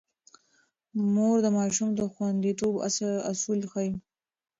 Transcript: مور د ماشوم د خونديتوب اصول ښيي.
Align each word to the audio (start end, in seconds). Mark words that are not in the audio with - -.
مور 1.13 1.37
د 1.45 1.47
ماشوم 1.57 1.89
د 1.95 2.01
خونديتوب 2.13 2.73
اصول 3.31 3.59
ښيي. 3.71 3.91